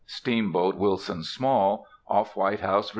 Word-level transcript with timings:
_Steamboat 0.07 0.77
Wilson 0.77 1.21
Small, 1.23 1.85
Off 2.07 2.35
White 2.35 2.61
House, 2.61 2.89
Va. 2.89 2.89